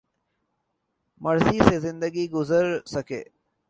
[1.21, 2.51] مرضی سے زندگی گرز
[2.85, 3.23] سکیں